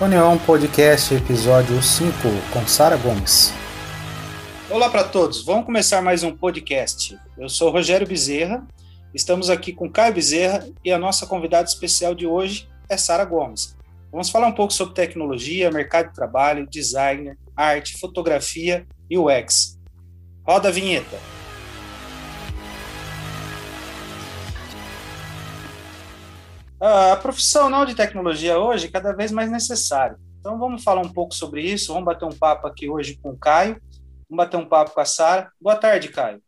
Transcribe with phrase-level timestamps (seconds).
[0.00, 2.12] União Podcast, episódio 5,
[2.52, 3.52] com Sara Gomes.
[4.68, 7.16] Olá para todos, vamos começar mais um podcast.
[7.38, 8.66] Eu sou Rogério Bezerra,
[9.14, 13.76] estamos aqui com Caio Bezerra e a nossa convidada especial de hoje é Sara Gomes.
[14.10, 19.78] Vamos falar um pouco sobre tecnologia, mercado de trabalho, designer, arte, fotografia e UX.
[20.44, 21.16] Roda a vinheta.
[26.86, 30.18] A profissão não de tecnologia hoje é cada vez mais necessária.
[30.38, 33.38] Então vamos falar um pouco sobre isso, vamos bater um papo aqui hoje com o
[33.38, 33.80] Caio,
[34.28, 35.50] vamos bater um papo com a Sara.
[35.58, 36.42] Boa tarde, Caio.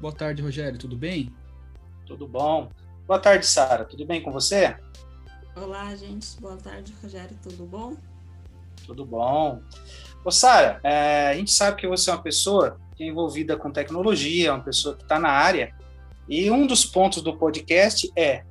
[0.00, 1.34] Boa tarde, Rogério, tudo bem?
[2.06, 2.70] Tudo bom.
[3.04, 4.76] Boa tarde, Sara, tudo bem com você?
[5.56, 6.40] Olá, gente.
[6.40, 7.96] Boa tarde, Rogério, tudo bom?
[8.86, 9.60] Tudo bom.
[10.24, 13.72] Ô, Sara, é, a gente sabe que você é uma pessoa que é envolvida com
[13.72, 15.74] tecnologia, uma pessoa que está na área,
[16.28, 18.44] e um dos pontos do podcast é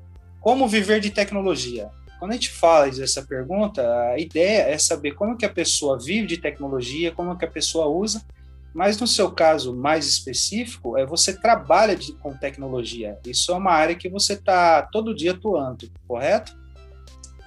[0.45, 1.90] como viver de tecnologia?
[2.20, 6.28] Quando a gente fala dessa pergunta, a ideia é saber como que a pessoa vive
[6.28, 8.23] de tecnologia, como que a pessoa usa,
[8.72, 13.17] mas no seu caso mais específico, é você trabalha de, com tecnologia.
[13.25, 16.56] Isso é uma área que você está todo dia atuando, correto?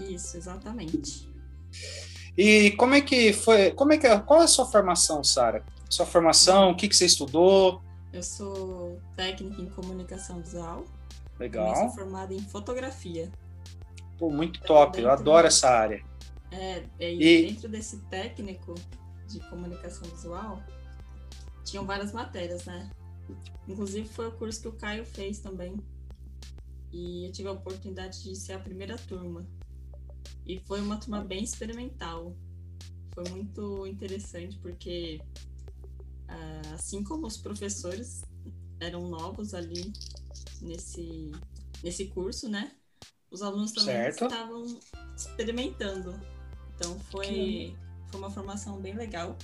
[0.01, 1.31] Isso, exatamente.
[2.37, 3.71] E como é que foi?
[3.71, 5.63] Como é que qual é a sua formação, Sara?
[5.89, 6.73] Sua formação?
[6.73, 7.81] O que, que você estudou?
[8.13, 10.85] Eu sou técnica em comunicação visual
[11.39, 11.75] Legal.
[11.75, 13.31] sou formada em fotografia.
[14.19, 16.05] Pô, muito top, eu adoro essa área.
[16.51, 18.75] É, e, dentro desse técnico
[19.29, 20.63] de comunicação visual,
[21.65, 22.91] tinham várias matérias, né?
[23.69, 25.77] Inclusive foi o curso que o Caio fez também.
[26.91, 29.47] E eu tive a oportunidade de ser a primeira turma.
[30.47, 32.35] E foi uma turma bem experimental.
[33.15, 35.21] Foi muito interessante porque,
[36.27, 38.23] ah, assim como os professores
[38.81, 39.93] eram novos ali
[40.61, 41.33] nesse,
[41.83, 42.73] nesse curso, né?
[43.31, 44.25] Os alunos também certo.
[44.25, 44.65] estavam
[45.17, 46.19] experimentando.
[46.75, 47.77] Então foi,
[48.09, 49.37] foi uma formação bem legal,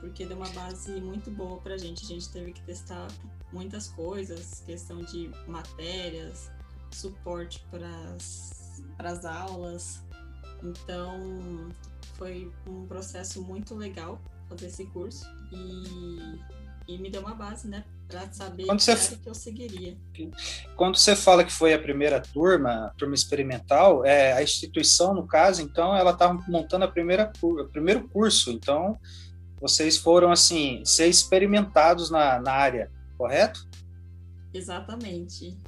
[0.00, 2.04] porque deu uma base muito boa para a gente.
[2.04, 3.06] A gente teve que testar
[3.52, 6.50] muitas coisas, questão de matérias,
[6.90, 10.02] suporte para as aulas.
[10.62, 11.70] Então
[12.16, 17.84] foi um processo muito legal fazer esse curso e, e me deu uma base, né,
[18.20, 19.96] para saber quando você, que eu seguiria.
[20.76, 25.26] Quando você fala que foi a primeira turma, a turma experimental, é, a instituição, no
[25.26, 28.98] caso, então, ela estava montando a primeira, o primeiro curso, então
[29.60, 33.66] vocês foram, assim, ser experimentados na, na área, correto?
[34.52, 35.58] Exatamente.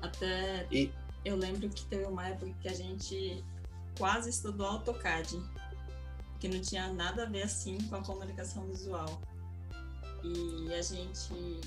[0.00, 0.90] Até e...
[1.24, 3.44] eu lembro que teve uma época que a gente
[3.98, 5.40] quase estudou AutoCAD,
[6.38, 9.20] que não tinha nada a ver, assim, com a comunicação visual.
[10.22, 11.60] E a gente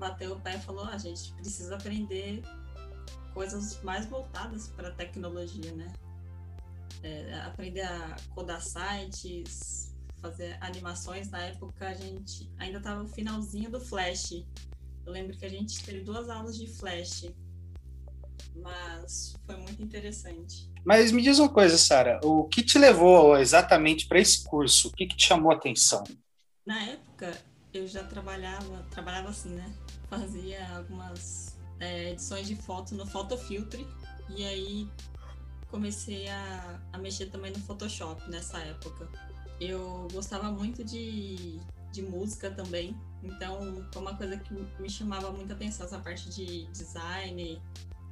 [0.00, 2.42] bateu o pé e falou: ah, a gente precisa aprender
[3.32, 5.92] coisas mais voltadas para a tecnologia, né?
[7.02, 11.30] É, aprender a codar sites, fazer animações.
[11.30, 14.32] Na época a gente ainda estava no finalzinho do Flash.
[15.06, 17.30] Eu lembro que a gente teve duas aulas de Flash,
[18.56, 20.68] mas foi muito interessante.
[20.84, 24.88] Mas me diz uma coisa, Sara, o que te levou exatamente para esse curso?
[24.88, 26.04] O que, que te chamou a atenção?
[26.66, 27.36] Na época,
[27.72, 29.72] eu já trabalhava, trabalhava assim, né?
[30.10, 33.86] Fazia algumas é, edições de foto no Photofiltre
[34.28, 34.88] e aí
[35.68, 39.08] comecei a, a mexer também no Photoshop nessa época.
[39.60, 41.60] Eu gostava muito de,
[41.92, 46.66] de música também, então foi uma coisa que me chamava muita atenção, essa parte de
[46.72, 47.62] design,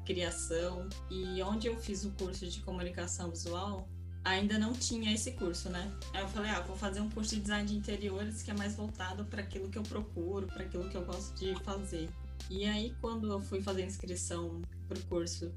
[0.04, 0.88] criação.
[1.10, 3.88] E onde eu fiz o curso de comunicação visual,
[4.24, 5.90] ainda não tinha esse curso, né?
[6.12, 8.74] Aí eu falei, ah, vou fazer um curso de design de interiores que é mais
[8.74, 12.08] voltado para aquilo que eu procuro, para aquilo que eu gosto de fazer.
[12.50, 15.52] E aí, quando eu fui fazer inscrição para o curso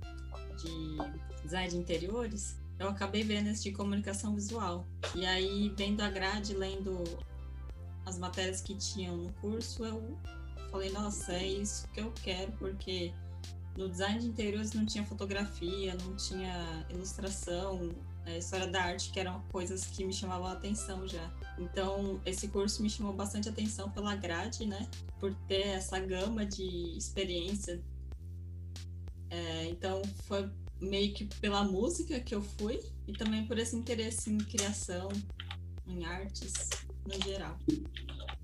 [0.57, 4.85] de design de interiores, eu acabei vendo esse de comunicação visual.
[5.16, 7.03] E aí, vendo a grade, lendo
[8.05, 10.17] as matérias que tinham no curso, eu
[10.69, 13.13] falei, nossa, é isso que eu quero, porque
[13.77, 17.91] no design de interiores não tinha fotografia, não tinha ilustração,
[18.25, 21.31] é, história da arte, que eram coisas que me chamavam a atenção já.
[21.57, 24.88] Então, esse curso me chamou bastante atenção pela grade, né?
[25.19, 27.81] Por ter essa gama de experiência.
[29.29, 34.31] É, então, foi meio que pela música que eu fui e também por esse interesse
[34.31, 35.09] em criação,
[35.88, 36.53] em artes
[37.06, 37.57] no geral.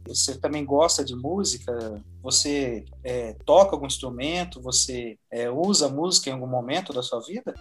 [0.08, 2.02] Você também gosta de música?
[2.22, 4.62] Você é, toca algum instrumento?
[4.62, 7.54] Você é, usa música em algum momento da sua vida?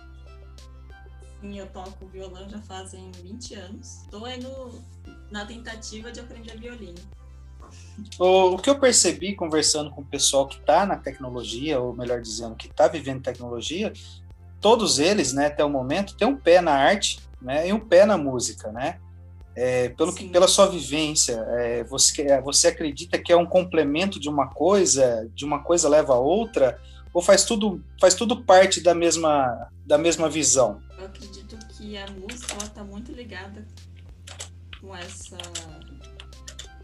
[1.47, 4.03] Sim, eu toco violão já fazem 20 anos.
[4.03, 4.83] Estou indo
[5.31, 6.99] na tentativa de aprender violino.
[8.19, 12.57] O, que eu percebi conversando com o pessoal que está na tecnologia, ou melhor dizendo,
[12.57, 13.93] que está vivendo tecnologia,
[14.61, 18.05] todos eles, né, até o momento, têm um pé na arte, né, e um pé
[18.05, 18.99] na música, né?
[19.55, 24.29] É, pelo que, pela sua vivência, é, você, você acredita que é um complemento de
[24.29, 26.79] uma coisa, de uma coisa leva a outra,
[27.15, 30.83] ou faz tudo, faz tudo parte da mesma, da mesma visão?
[30.99, 31.36] Eu acredito
[31.87, 33.65] que a música está muito ligada
[34.81, 35.39] com essa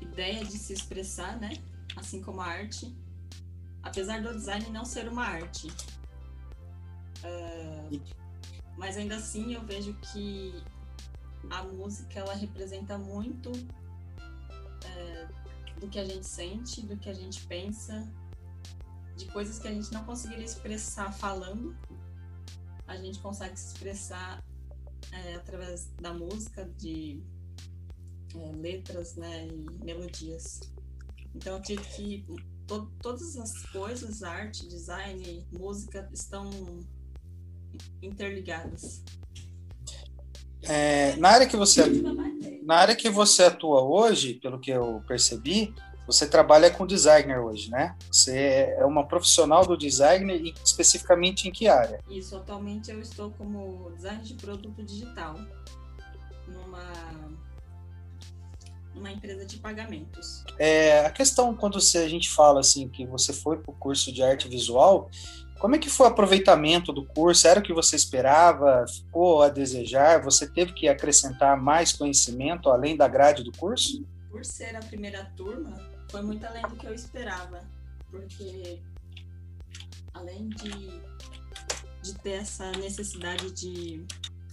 [0.01, 1.55] ideia de se expressar, né?
[1.97, 2.97] Assim como a arte,
[3.83, 5.67] apesar do design não ser uma arte.
[7.25, 8.01] Uh,
[8.79, 10.63] mas ainda assim eu vejo que
[11.51, 13.51] a música ela representa muito
[14.85, 15.29] é,
[15.81, 18.09] do que a gente sente, do que a gente pensa,
[19.17, 21.77] de coisas que a gente não conseguiria expressar falando,
[22.87, 24.41] a gente consegue se expressar
[25.11, 27.21] é, através da música, de
[28.35, 30.61] é, letras né, e melodias.
[31.35, 32.25] Então, acredito que
[32.67, 36.51] to todas as coisas, arte, design, música, estão
[38.03, 39.03] interligadas.
[40.63, 41.83] É, na área que você
[42.63, 45.75] na área que você atua hoje, pelo que eu percebi,
[46.07, 47.97] você trabalha com designer hoje, né?
[48.11, 52.01] Você é uma profissional do design e especificamente em que área?
[52.09, 55.37] Isso, atualmente eu estou como designer de produto digital
[56.47, 57.33] numa
[58.95, 60.45] numa empresa de pagamentos.
[60.59, 64.13] É, a questão quando você, a gente fala assim que você foi para o curso
[64.13, 65.11] de arte visual,
[65.59, 67.47] como é que foi o aproveitamento do curso?
[67.47, 68.85] Era o que você esperava?
[68.87, 70.21] Ficou a desejar?
[70.25, 74.05] Você teve que acrescentar mais conhecimento além da grade do curso?
[74.29, 77.65] Por ser a primeira turma, foi muito além do que eu esperava,
[78.11, 78.79] porque
[80.13, 81.01] além de,
[82.03, 84.05] de ter essa necessidade de,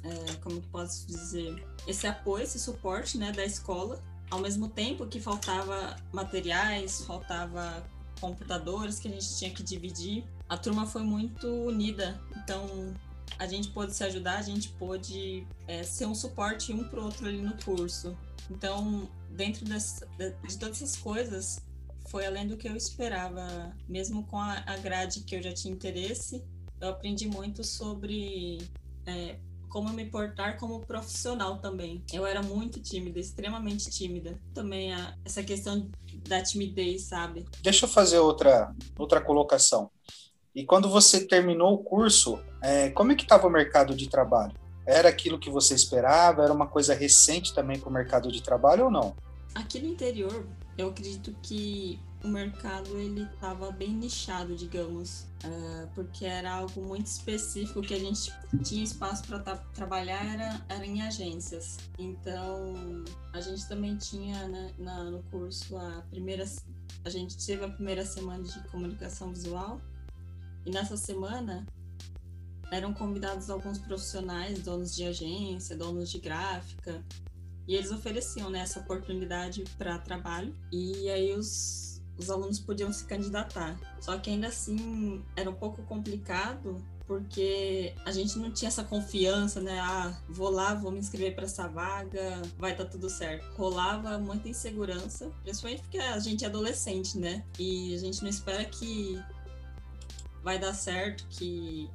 [0.04, 4.02] é, como posso dizer, esse apoio, esse suporte, né, da escola,
[4.32, 7.86] ao mesmo tempo que faltava materiais, faltava
[8.22, 10.24] computadores que a gente tinha que dividir.
[10.48, 12.96] A turma foi muito unida, então
[13.38, 17.28] a gente pôde se ajudar, a gente pôde é, ser um suporte um para outro
[17.28, 18.18] ali no curso.
[18.50, 21.60] Então, dentro desse, de todas essas coisas,
[22.10, 23.74] foi além do que eu esperava.
[23.88, 26.44] Mesmo com a, a grade que eu já tinha interesse,
[26.82, 28.60] eu aprendi muito sobre
[29.06, 29.38] é,
[29.70, 32.04] como me portar como profissional também.
[32.12, 34.40] Eu era muito tímida, extremamente tímida.
[34.54, 35.90] Também a, essa questão
[36.28, 37.46] da timidez, sabe?
[37.62, 39.90] Deixa eu fazer outra, outra colocação.
[40.54, 44.54] E quando você terminou o curso, é, como é que estava o mercado de trabalho?
[44.90, 46.44] Era aquilo que você esperava?
[46.44, 49.16] Era uma coisa recente também para o mercado de trabalho ou não?
[49.54, 50.48] Aqui no interior,
[50.80, 57.06] eu acredito que o mercado ele estava bem nichado, digamos, uh, porque era algo muito
[57.06, 58.34] específico que a gente
[58.64, 61.78] tinha espaço para trabalhar era, era em agências.
[62.00, 62.74] Então
[63.32, 66.46] a gente também tinha né, na, no curso a primeira,
[67.06, 69.80] a gente teve a primeira semana de comunicação visual
[70.66, 71.66] e nessa semana
[72.72, 77.04] eram convidados alguns profissionais, donos de agência, donos de gráfica,
[77.68, 80.56] e eles ofereciam né, essa oportunidade para trabalho.
[80.72, 81.90] E aí os
[82.20, 83.80] os alunos podiam se candidatar.
[84.02, 89.60] Só que ainda assim era um pouco complicado porque a gente não tinha essa confiança,
[89.60, 89.80] né?
[89.80, 93.52] Ah, vou lá, vou me inscrever para essa vaga, vai dar tudo certo.
[93.56, 97.44] Rolava muita insegurança, principalmente porque a gente é adolescente, né?
[97.58, 99.20] E a gente não espera que
[100.44, 101.90] vai dar certo, que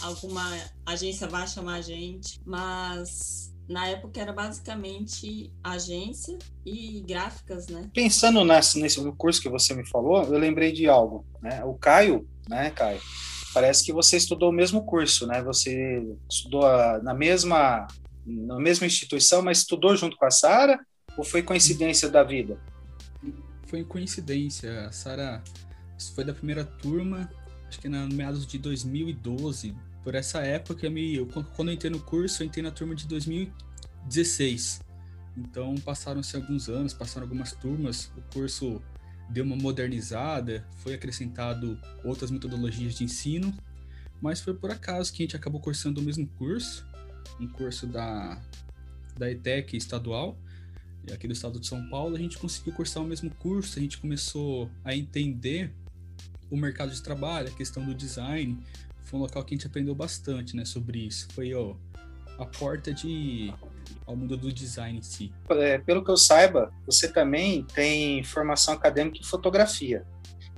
[0.00, 0.44] alguma
[0.84, 7.90] agência vá chamar a gente, mas na época era basicamente agência e gráficas, né?
[7.92, 11.64] Pensando nesse, nesse curso que você me falou, eu lembrei de algo, né?
[11.64, 13.00] O Caio, né, Caio?
[13.52, 15.42] Parece que você estudou o mesmo curso, né?
[15.42, 16.62] Você estudou
[17.02, 17.86] na mesma
[18.26, 20.78] na mesma instituição, mas estudou junto com a Sara
[21.16, 22.58] ou foi coincidência da vida?
[23.66, 24.86] Foi coincidência.
[24.86, 25.42] A Sara
[26.14, 27.30] foi da primeira turma,
[27.68, 32.00] acho que na meados de 2012, por essa época, me, eu, quando eu entrei no
[32.00, 34.80] curso, eu entrei na turma de 2016.
[35.36, 38.80] Então passaram-se alguns anos, passaram algumas turmas, o curso
[39.28, 43.52] deu uma modernizada, foi acrescentado outras metodologias de ensino,
[44.20, 46.86] mas foi por acaso que a gente acabou cursando o mesmo curso,
[47.40, 48.40] um curso da,
[49.18, 50.38] da ETEC estadual,
[51.12, 53.98] aqui do estado de São Paulo, a gente conseguiu cursar o mesmo curso, a gente
[53.98, 55.72] começou a entender
[56.50, 58.58] o mercado de trabalho, a questão do design,
[59.04, 61.28] foi um local que a gente aprendeu bastante, né, sobre isso.
[61.32, 61.74] Foi ó,
[62.38, 63.52] a porta de
[64.04, 65.32] ao mundo do design em si.
[65.50, 70.06] É, pelo que eu saiba, você também tem formação acadêmica em fotografia.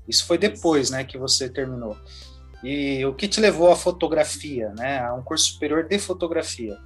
[0.06, 1.96] Isso foi depois, né, que você terminou.
[2.62, 6.78] E o que te levou à fotografia, né, a um curso superior de fotografia?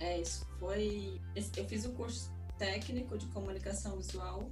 [0.00, 1.20] É, isso foi.
[1.56, 4.50] Eu fiz um curso técnico de comunicação visual,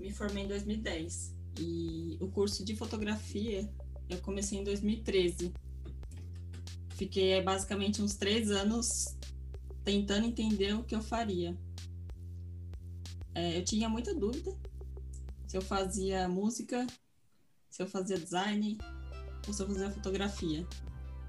[0.00, 1.34] me formei em 2010.
[1.58, 3.68] E o curso de fotografia
[4.08, 5.52] eu comecei em 2013.
[6.90, 9.16] fiquei basicamente uns três anos
[9.84, 11.56] tentando entender o que eu faria.
[13.34, 14.56] É, eu tinha muita dúvida
[15.46, 16.86] se eu fazia música,
[17.70, 18.78] se eu fazia design
[19.46, 20.66] ou se eu fazia fotografia.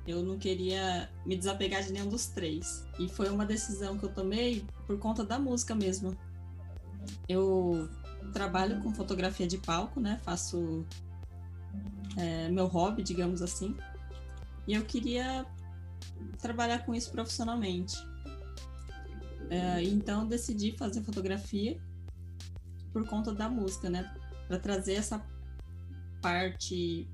[0.07, 2.86] Eu não queria me desapegar de nenhum dos três.
[2.98, 6.17] E foi uma decisão que eu tomei por conta da música mesmo.
[7.27, 7.89] Eu
[8.31, 10.19] trabalho com fotografia de palco, né?
[10.24, 10.86] Faço
[12.17, 13.75] é, meu hobby, digamos assim.
[14.67, 15.46] E eu queria
[16.39, 17.96] trabalhar com isso profissionalmente.
[19.50, 21.79] É, então decidi fazer fotografia
[22.91, 24.13] por conta da música, né?
[24.48, 25.24] Para trazer essa
[26.22, 27.07] parte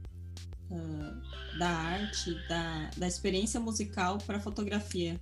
[0.71, 5.19] uh, da arte, da, da experiência musical para a fotografia.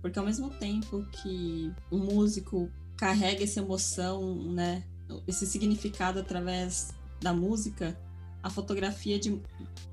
[0.00, 4.84] Porque ao mesmo tempo que o músico carrega essa emoção, né?
[5.26, 7.98] Esse significado através da música,
[8.42, 9.40] a fotografia de,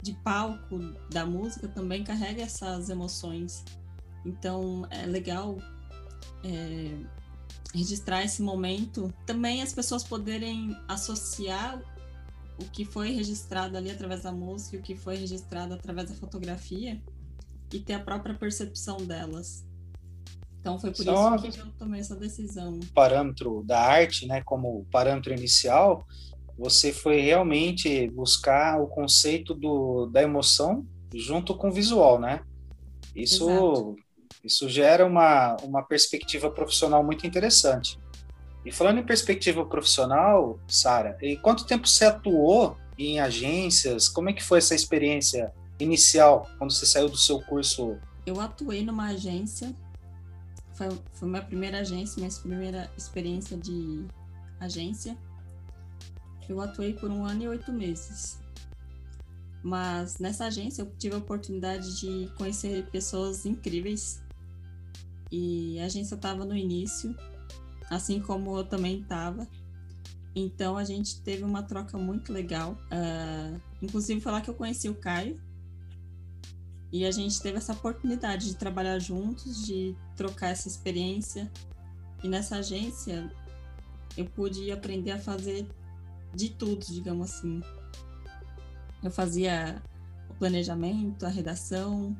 [0.02, 3.64] de palco da música também carrega essas emoções.
[4.26, 5.58] Então é legal
[6.44, 6.98] é,
[7.74, 9.14] registrar esse momento.
[9.26, 11.82] Também as pessoas poderem associar
[12.60, 17.00] o que foi registrado ali através da música o que foi registrado através da fotografia
[17.72, 19.67] e ter a própria percepção delas.
[20.60, 22.80] Então foi por Só isso que eu tomei essa decisão.
[22.94, 26.06] Parâmetro da arte, né, como parâmetro inicial,
[26.58, 32.42] você foi realmente buscar o conceito do, da emoção junto com o visual, né?
[33.16, 33.96] Isso,
[34.44, 38.00] isso gera uma, uma perspectiva profissional muito interessante.
[38.66, 44.10] E falando em perspectiva profissional, Sara, e quanto tempo você atuou em agências?
[44.10, 47.98] Como é que foi essa experiência inicial quando você saiu do seu curso?
[48.26, 49.74] Eu atuei numa agência,
[50.78, 54.06] foi, foi minha primeira agência, minha primeira experiência de
[54.60, 55.18] agência.
[56.48, 58.40] Eu atuei por um ano e oito meses.
[59.64, 64.22] Mas nessa agência eu tive a oportunidade de conhecer pessoas incríveis.
[65.32, 67.14] E a agência estava no início,
[67.90, 69.48] assim como eu também estava.
[70.36, 72.78] Então a gente teve uma troca muito legal.
[72.92, 75.42] Uh, inclusive foi lá que eu conheci o Caio.
[76.92, 81.52] E a gente teve essa oportunidade de trabalhar juntos, de trocar essa experiência.
[82.24, 83.32] E nessa agência
[84.16, 85.68] eu pude aprender a fazer
[86.34, 87.62] de tudo, digamos assim.
[89.04, 89.82] Eu fazia
[90.30, 92.18] o planejamento, a redação,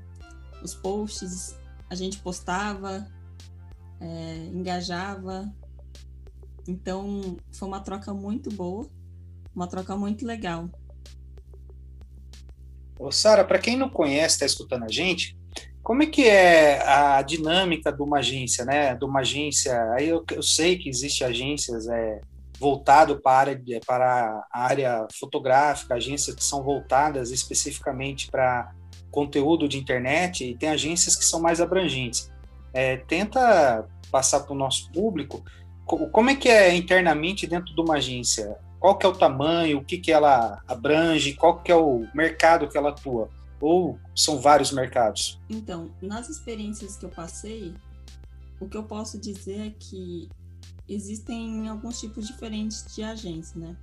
[0.62, 1.56] os posts,
[1.90, 3.08] a gente postava,
[4.00, 5.52] é, engajava.
[6.68, 8.90] Então foi uma troca muito boa,
[9.56, 10.70] uma troca muito legal.
[13.00, 15.38] Ô, Sara, para quem não conhece, está escutando a gente,
[15.84, 18.96] como é que é a dinâmica de uma agência, né?
[18.96, 22.20] De uma agência, aí eu, eu sei que existe agências é,
[22.60, 28.72] voltado para, para a área fotográfica, agências que são voltadas especificamente para
[29.12, 32.32] conteúdo de internet e tem agências que são mais abrangentes.
[32.74, 35.44] É, tenta passar para o nosso público
[36.12, 38.58] como é que é internamente dentro de uma agência?
[38.80, 42.68] Qual que é o tamanho, o que, que ela abrange, qual que é o mercado
[42.68, 43.30] que ela atua?
[43.60, 45.40] Ou são vários mercados?
[45.50, 47.74] Então, nas experiências que eu passei,
[48.60, 50.30] o que eu posso dizer é que
[50.88, 53.76] existem alguns tipos diferentes de agência, né?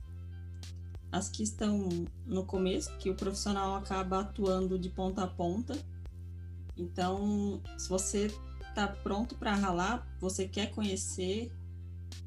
[1.10, 1.88] As que estão
[2.26, 5.76] no começo, que o profissional acaba atuando de ponta a ponta.
[6.76, 8.34] Então, se você
[8.68, 11.52] está pronto para ralar, você quer conhecer,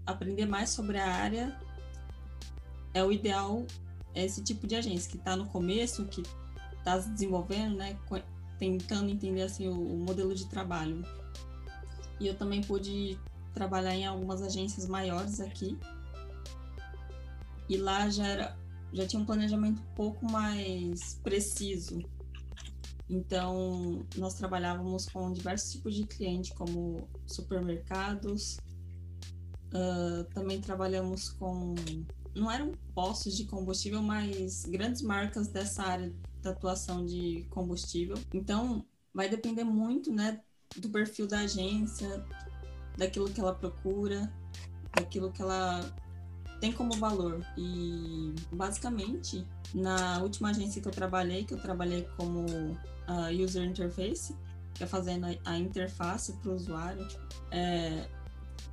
[0.05, 1.59] aprender mais sobre a área,
[2.97, 3.65] é o ideal
[4.13, 6.23] esse tipo de agência que está no começo, que
[6.77, 7.97] está se desenvolvendo, né,
[8.57, 11.05] tentando entender assim o, o modelo de trabalho.
[12.19, 13.17] E eu também pude
[13.53, 15.77] trabalhar em algumas agências maiores aqui.
[17.69, 18.57] E lá já era
[18.93, 21.99] já tinha um planejamento um pouco mais preciso.
[23.09, 28.57] Então, nós trabalhávamos com diversos tipos de cliente, como supermercados.
[29.67, 31.75] Uh, também trabalhamos com.
[32.37, 38.15] Não eram postos de combustível, mas grandes marcas dessa área da atuação de combustível.
[38.33, 40.39] Então, vai depender muito né,
[40.75, 42.23] do perfil da agência,
[42.97, 44.31] daquilo que ela procura,
[44.95, 45.81] daquilo que ela
[46.59, 47.45] tem como valor.
[47.57, 54.35] E basicamente, na última agência que eu trabalhei, que eu trabalhei como uh, user interface,
[54.73, 57.07] que é fazendo a, interface para o usuário,
[57.51, 58.07] é,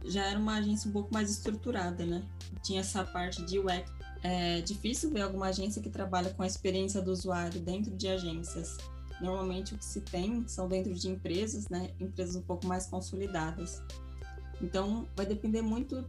[0.05, 2.23] já era uma agência um pouco mais estruturada, né?
[2.63, 3.93] Tinha essa parte de UX.
[4.23, 8.79] É difícil ver alguma agência que trabalha com a experiência do usuário dentro de agências.
[9.21, 11.91] Normalmente o que se tem são dentro de empresas, né?
[12.01, 13.83] Empresas um pouco mais consolidadas.
[14.61, 16.09] Então, vai depender muito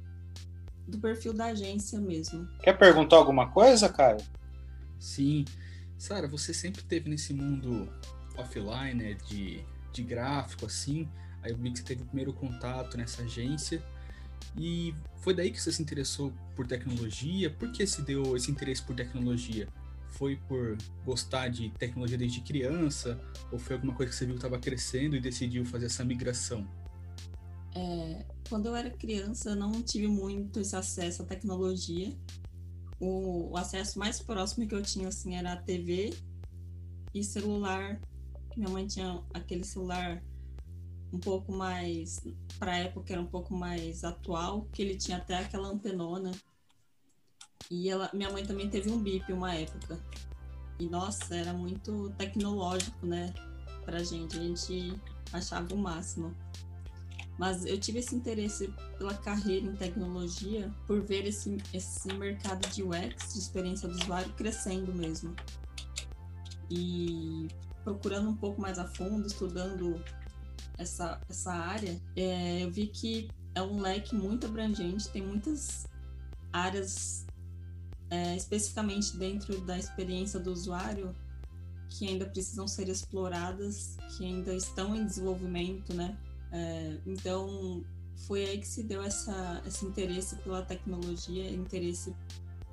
[0.87, 2.47] do perfil da agência mesmo.
[2.61, 4.19] Quer perguntar alguma coisa, Caio?
[4.99, 5.45] Sim.
[5.97, 7.89] Sara, você sempre teve nesse mundo
[8.37, 11.09] offline, né, de, de gráfico, assim.
[11.45, 13.81] Aí eu vi que você teve o primeiro contato nessa agência.
[14.57, 17.51] E foi daí que você se interessou por tecnologia?
[17.51, 19.67] Por que se deu esse interesse por tecnologia?
[20.09, 20.75] Foi por
[21.05, 23.21] gostar de tecnologia desde criança?
[23.51, 26.67] Ou foi alguma coisa que você viu que estava crescendo e decidiu fazer essa migração?
[27.75, 32.11] É, quando eu era criança, eu não tive muito esse acesso à tecnologia.
[32.99, 36.11] O, o, acesso mais próximo que eu tinha assim era a TV
[37.13, 38.01] e celular.
[38.57, 40.23] Minha mãe tinha aquele celular
[41.11, 42.21] um pouco mais
[42.59, 46.31] para época era um pouco mais atual, que ele tinha até aquela antenona.
[47.69, 49.99] E ela, minha mãe também teve um bip uma época.
[50.79, 53.33] E nossa, era muito tecnológico, né,
[53.83, 54.37] pra gente.
[54.37, 54.99] A gente
[55.33, 56.35] achava o máximo.
[57.37, 62.81] Mas eu tive esse interesse pela carreira em tecnologia por ver esse, esse mercado de
[62.81, 65.35] UX, de experiência do usuário, crescendo mesmo.
[66.69, 67.47] E
[67.83, 70.01] procurando um pouco mais a fundo, estudando
[70.77, 75.87] essa, essa área, é, eu vi que é um leque muito abrangente, tem muitas
[76.51, 77.25] áreas
[78.09, 81.15] é, especificamente dentro da experiência do usuário
[81.89, 86.17] que ainda precisam ser exploradas, que ainda estão em desenvolvimento, né?
[86.51, 87.83] É, então,
[88.27, 92.13] foi aí que se deu essa, esse interesse pela tecnologia, interesse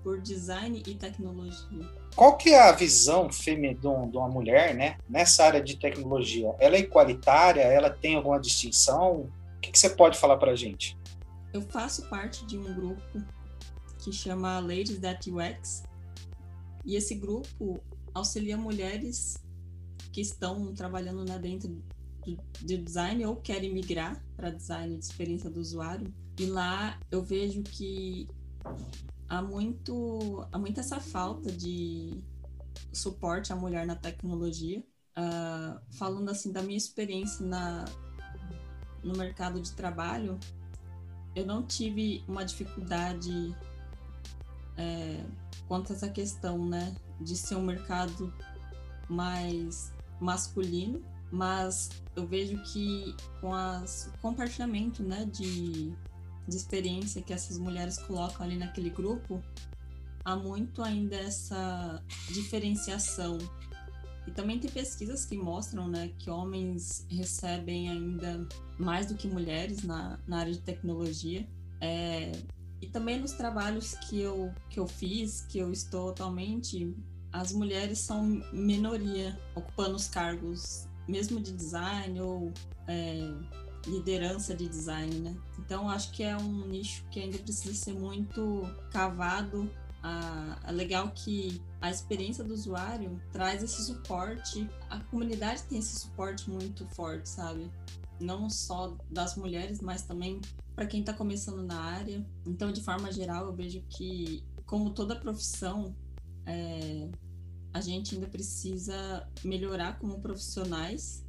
[0.03, 1.89] por design e tecnologia.
[2.15, 6.55] Qual que é a visão feminina de uma mulher, né, nessa área de tecnologia?
[6.59, 7.63] Ela é igualitária?
[7.63, 9.31] Ela tem alguma distinção?
[9.57, 10.99] O que, que você pode falar para a gente?
[11.53, 13.23] Eu faço parte de um grupo
[13.99, 15.85] que chama Ladies That UX
[16.85, 17.81] e esse grupo
[18.13, 19.39] auxilia mulheres
[20.13, 21.83] que estão trabalhando né, dentro
[22.61, 26.13] de design ou querem migrar para design de experiência do usuário.
[26.39, 28.29] E lá eu vejo que
[29.33, 32.23] há muito há muito essa falta de
[32.93, 34.85] suporte à mulher na tecnologia.
[35.17, 37.87] Uh, falando assim da minha experiência na
[39.03, 40.38] no mercado de trabalho,
[41.35, 43.57] eu não tive uma dificuldade
[44.77, 45.25] é,
[45.66, 48.33] quanto a essa questão, né, de ser um mercado
[49.09, 55.90] mais masculino mas eu vejo que com as, compartilhamento né, de,
[56.46, 59.42] de experiência que essas mulheres colocam ali naquele grupo,
[60.24, 63.38] há muito ainda essa diferenciação.
[64.26, 68.46] E também tem pesquisas que mostram né, que homens recebem ainda
[68.78, 71.46] mais do que mulheres na, na área de tecnologia.
[71.81, 72.33] É,
[72.81, 76.94] e também nos trabalhos que eu, que eu fiz, que eu estou atualmente,
[77.33, 82.52] as mulheres são minoria ocupando os cargos mesmo de design ou
[82.87, 83.33] é,
[83.87, 85.37] liderança de design, né?
[85.59, 89.71] Então acho que é um nicho que ainda precisa ser muito cavado.
[90.03, 94.68] Ah, é legal que a experiência do usuário traz esse suporte.
[94.90, 97.71] A comunidade tem esse suporte muito forte, sabe?
[98.21, 100.40] Não só das mulheres, mas também
[100.75, 102.25] para quem está começando na área.
[102.47, 105.95] Então, de forma geral, eu vejo que, como toda profissão,
[106.47, 107.09] é,
[107.73, 111.25] a gente ainda precisa melhorar como profissionais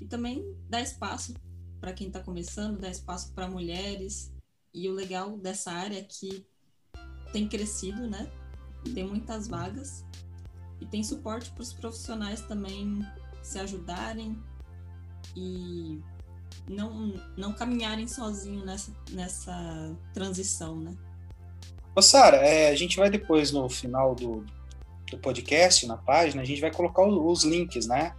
[0.00, 1.34] e também dar espaço
[1.82, 4.32] para quem está começando, dar espaço para mulheres.
[4.72, 6.46] E o legal dessa área é que
[7.32, 8.30] tem crescido, né?
[8.94, 10.04] Tem muitas vagas
[10.80, 13.04] e tem suporte para os profissionais também
[13.42, 14.40] se ajudarem
[15.36, 16.00] e
[16.68, 20.96] não, não caminharem sozinhos nessa, nessa transição, né?
[21.96, 24.46] Ô, Sara, é, a gente vai depois, no final do,
[25.10, 28.14] do podcast, na página, a gente vai colocar os links, né?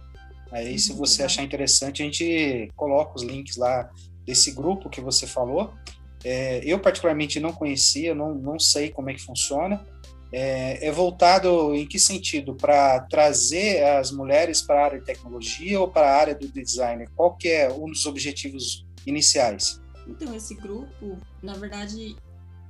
[0.54, 3.90] Aí, se uhum, você achar interessante, a gente coloca os links lá
[4.24, 5.74] desse grupo que você falou.
[6.22, 9.84] É, eu, particularmente, não conhecia, não, não sei como é que funciona.
[10.32, 12.54] É, é voltado em que sentido?
[12.54, 17.04] Para trazer as mulheres para a área de tecnologia ou para a área do design?
[17.16, 19.80] Qual que é um dos objetivos iniciais?
[20.06, 22.16] Então, esse grupo, na verdade,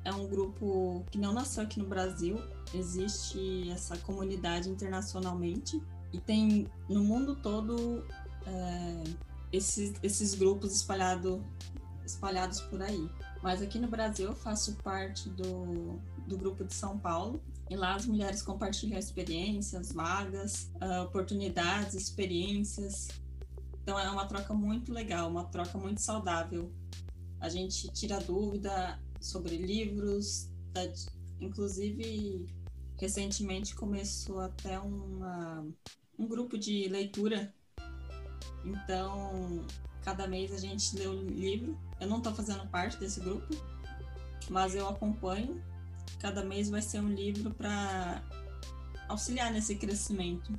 [0.04, 2.38] é um grupo que não nasceu aqui no Brasil,
[2.74, 5.80] existe essa comunidade internacionalmente
[6.14, 8.06] e tem no mundo todo
[8.46, 9.04] é,
[9.52, 11.44] esses, esses grupos espalhado,
[12.06, 13.10] espalhados por aí.
[13.42, 17.96] Mas aqui no Brasil eu faço parte do, do grupo de São Paulo e lá
[17.96, 23.08] as mulheres compartilham experiências, vagas, uh, oportunidades, experiências.
[23.82, 26.72] Então é uma troca muito legal, uma troca muito saudável.
[27.40, 30.50] A gente tira dúvida, sobre livros,
[31.40, 32.46] inclusive
[32.98, 35.66] recentemente começou até uma,
[36.18, 37.52] um grupo de leitura.
[38.64, 39.64] Então,
[40.02, 41.78] cada mês a gente lê um livro.
[42.00, 43.54] Eu não estou fazendo parte desse grupo,
[44.48, 45.62] mas eu acompanho.
[46.20, 48.22] Cada mês vai ser um livro para
[49.08, 50.52] auxiliar nesse crescimento.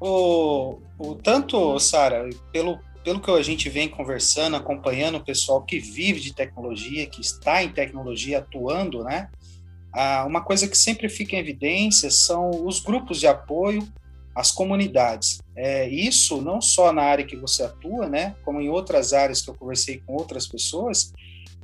[0.00, 5.78] o, o tanto, Sara, pelo, pelo que a gente vem conversando, acompanhando o pessoal que
[5.78, 9.30] vive de tecnologia, que está em tecnologia, atuando, né?
[9.92, 13.86] Ah, uma coisa que sempre fica em evidência são os grupos de apoio,
[14.34, 15.40] as comunidades.
[15.54, 18.34] É, isso não só na área que você atua, né?
[18.44, 21.12] Como em outras áreas que eu conversei com outras pessoas,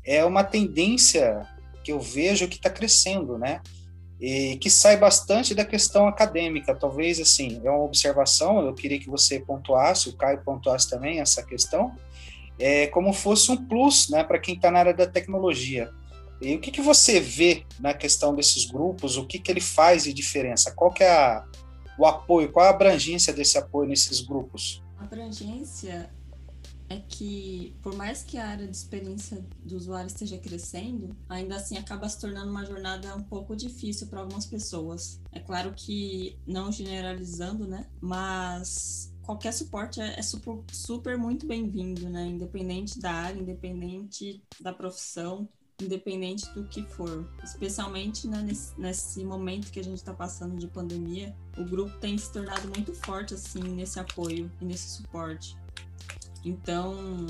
[0.05, 1.47] é uma tendência
[1.83, 3.61] que eu vejo que está crescendo, né?
[4.21, 6.75] E que sai bastante da questão acadêmica.
[6.75, 11.43] Talvez, assim, é uma observação, eu queria que você pontuasse, o Caio pontuasse também essa
[11.43, 11.95] questão,
[12.59, 15.91] é como fosse um plus, né, para quem está na área da tecnologia.
[16.41, 20.05] E o que, que você vê na questão desses grupos, o que, que ele faz
[20.05, 20.73] de diferença?
[20.73, 21.45] Qual que é a,
[21.99, 24.83] o apoio, qual a abrangência desse apoio nesses grupos?
[24.97, 26.11] A abrangência
[26.89, 31.77] é que, por mais que a área de experiência do usuário esteja crescendo, ainda assim
[31.77, 35.21] acaba se tornando uma jornada um pouco difícil para algumas pessoas.
[35.31, 37.87] É claro que, não generalizando, né?
[38.01, 42.27] Mas qualquer suporte é, é super, super muito bem-vindo, né?
[42.27, 45.47] Independente da área, independente da profissão,
[45.81, 47.29] independente do que for.
[47.43, 52.19] Especialmente né, nesse, nesse, momento que a gente está passando de pandemia, o grupo tem
[52.19, 55.57] se tornado muito forte assim nesse apoio e nesse suporte.
[56.45, 57.27] Então,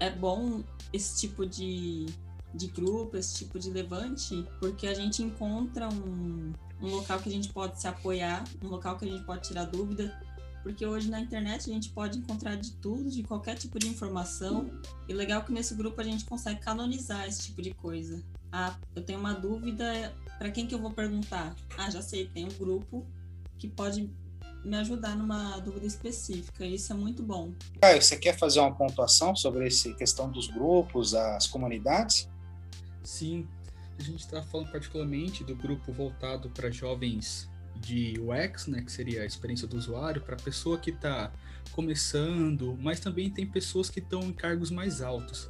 [0.00, 2.06] é bom esse tipo de,
[2.54, 7.32] de grupo, esse tipo de levante, porque a gente encontra um, um local que a
[7.32, 10.20] gente pode se apoiar, um local que a gente pode tirar dúvida,
[10.62, 14.70] porque hoje na internet a gente pode encontrar de tudo, de qualquer tipo de informação,
[15.08, 18.22] e legal que nesse grupo a gente consegue canonizar esse tipo de coisa.
[18.50, 21.54] Ah, eu tenho uma dúvida, para quem que eu vou perguntar?
[21.76, 23.06] Ah, já sei, tem um grupo
[23.58, 24.10] que pode
[24.64, 26.64] me ajudar numa dúvida específica.
[26.64, 27.52] Isso é muito bom.
[27.80, 32.28] Caio, você quer fazer uma pontuação sobre essa questão dos grupos, as comunidades?
[33.02, 33.48] Sim,
[33.98, 37.50] a gente está falando particularmente do grupo voltado para jovens
[37.82, 41.32] de UX, né, que seria a experiência do usuário, para a pessoa que está
[41.72, 45.48] começando, mas também tem pessoas que estão em cargos mais altos,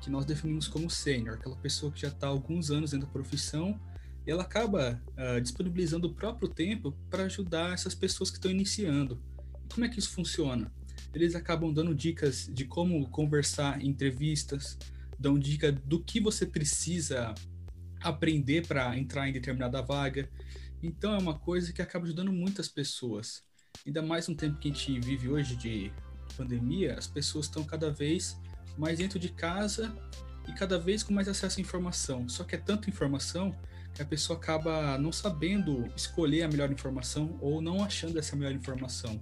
[0.00, 3.78] que nós definimos como sênior, aquela pessoa que já está alguns anos dentro da profissão
[4.26, 9.20] ela acaba uh, disponibilizando o próprio tempo para ajudar essas pessoas que estão iniciando.
[9.64, 10.72] E como é que isso funciona?
[11.12, 14.78] Eles acabam dando dicas de como conversar em entrevistas,
[15.18, 17.34] dão dica do que você precisa
[18.00, 20.28] aprender para entrar em determinada vaga.
[20.82, 23.42] Então é uma coisa que acaba ajudando muitas pessoas.
[23.86, 25.92] Ainda mais no tempo que a gente vive hoje de
[26.36, 28.36] pandemia, as pessoas estão cada vez
[28.76, 29.94] mais dentro de casa
[30.48, 32.28] e cada vez com mais acesso à informação.
[32.28, 33.54] Só que é tanta informação
[33.94, 38.52] que a pessoa acaba não sabendo escolher a melhor informação ou não achando essa melhor
[38.52, 39.20] informação.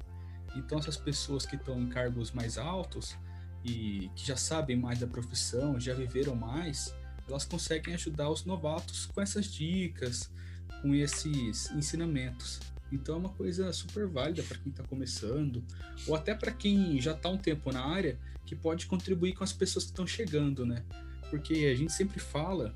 [0.56, 3.16] Então, essas pessoas que estão em cargos mais altos
[3.64, 6.94] e que já sabem mais da profissão, já viveram mais,
[7.28, 10.30] elas conseguem ajudar os novatos com essas dicas,
[10.82, 12.60] com esses ensinamentos.
[12.92, 15.62] Então, é uma coisa super válida para quem está começando,
[16.06, 19.52] ou até para quem já está um tempo na área, que pode contribuir com as
[19.52, 20.82] pessoas que estão chegando, né?
[21.30, 22.74] Porque a gente sempre fala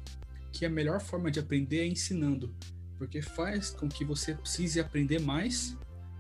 [0.53, 2.55] que a melhor forma de aprender é ensinando,
[2.97, 5.77] porque faz com que você precise aprender mais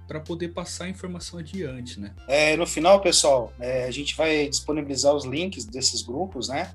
[0.08, 2.14] para poder passar a informação adiante, né?
[2.26, 6.74] É, no final, pessoal, é, a gente vai disponibilizar os links desses grupos, né?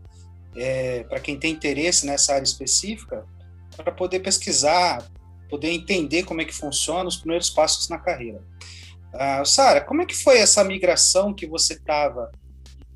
[0.56, 3.26] É, para quem tem interesse nessa área específica,
[3.84, 5.06] para poder pesquisar,
[5.50, 8.42] poder entender como é que funciona os primeiros passos na carreira.
[9.14, 12.32] Ah, Sara, como é que foi essa migração que você estava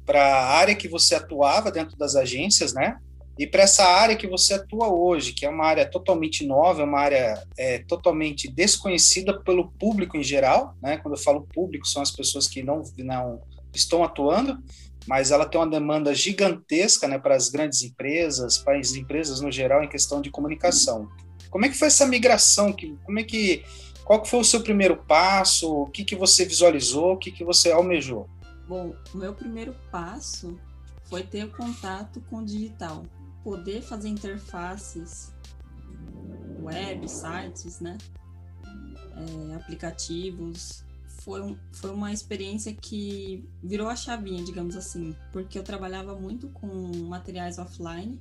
[0.05, 2.97] para a área que você atuava dentro das agências, né?
[3.37, 6.85] E para essa área que você atua hoje, que é uma área totalmente nova, é
[6.85, 10.97] uma área é, totalmente desconhecida pelo público em geral, né?
[10.97, 13.41] Quando eu falo público, são as pessoas que não, não
[13.73, 14.61] estão atuando,
[15.07, 19.51] mas ela tem uma demanda gigantesca, né, para as grandes empresas, para as empresas no
[19.51, 21.09] geral em questão de comunicação.
[21.49, 22.75] Como é que foi essa migração?
[23.03, 23.63] Como é que,
[24.03, 25.71] qual que foi o seu primeiro passo?
[25.71, 27.13] O que que você visualizou?
[27.13, 28.27] O que que você almejou?
[28.67, 30.57] Bom, o meu primeiro passo
[31.03, 33.03] foi ter contato com o digital
[33.43, 35.33] poder fazer interfaces
[36.61, 37.97] web, sites, né?
[39.51, 40.82] É, aplicativos.
[41.23, 46.49] Foi, um, foi uma experiência que virou a chavinha, digamos assim, porque eu trabalhava muito
[46.49, 46.67] com
[47.07, 48.19] materiais offline,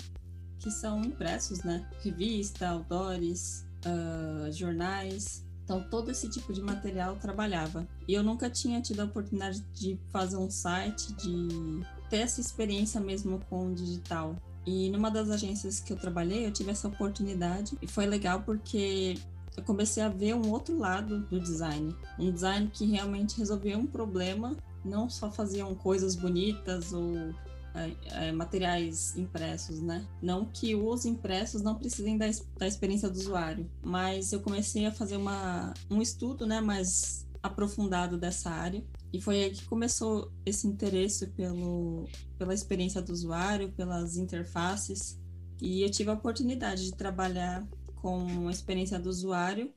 [0.58, 1.88] que são impressos, né?
[2.02, 5.44] Revista, outdoors, uh, jornais.
[5.64, 7.86] Então, todo esse tipo de material trabalhava.
[8.06, 13.00] E eu nunca tinha tido a oportunidade de fazer um site, de ter essa experiência
[13.00, 14.36] mesmo com o digital.
[14.64, 19.18] E numa das agências que eu trabalhei, eu tive essa oportunidade e foi legal porque
[19.56, 21.94] eu comecei a ver um outro lado do design.
[22.18, 27.34] Um design que realmente resolvia um problema, não só faziam coisas bonitas ou
[27.74, 30.06] é, é, materiais impressos, né?
[30.20, 32.26] Não que os impressos não precisem da,
[32.58, 38.16] da experiência do usuário, mas eu comecei a fazer uma, um estudo, né, mais aprofundado
[38.16, 38.82] dessa área.
[39.12, 42.06] E foi aí que começou esse interesse pelo,
[42.38, 45.18] pela experiência do usuário, pelas interfaces.
[45.60, 47.66] E eu tive a oportunidade de trabalhar
[48.02, 49.72] com a experiência do usuário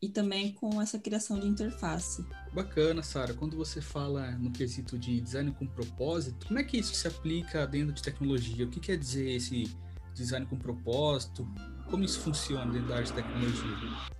[0.00, 2.24] e também com essa criação de interface.
[2.54, 3.34] Bacana, Sara.
[3.34, 7.66] Quando você fala no quesito de design com propósito, como é que isso se aplica
[7.66, 8.64] dentro de tecnologia?
[8.64, 9.76] O que quer dizer esse
[10.14, 11.46] design com propósito?
[11.90, 13.70] Como isso funciona dentro da área de tecnologia?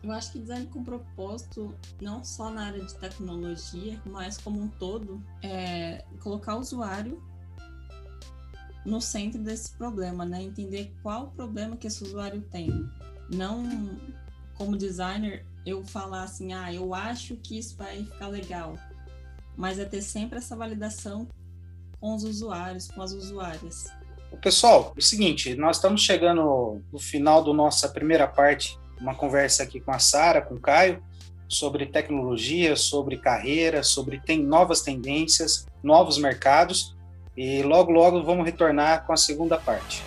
[0.02, 4.68] Eu acho que design com propósito, não só na área de tecnologia, mas como um
[4.68, 7.22] todo, é colocar o usuário
[8.84, 10.42] no centro desse problema, né?
[10.42, 12.70] Entender qual o problema que esse usuário tem.
[13.30, 13.98] Não
[14.54, 18.78] como designer eu falar assim, ah, eu acho que isso vai ficar legal,
[19.56, 21.26] mas é ter sempre essa validação
[22.00, 23.86] com os usuários, com as usuárias.
[24.40, 29.62] Pessoal, é o seguinte, nós estamos chegando no final da nossa primeira parte, uma conversa
[29.62, 31.02] aqui com a Sara, com o Caio,
[31.48, 36.94] sobre tecnologia, sobre carreira, sobre tem novas tendências, novos mercados,
[37.36, 40.02] e logo logo vamos retornar com a segunda parte.